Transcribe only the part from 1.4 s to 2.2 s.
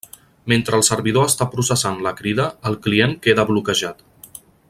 processant la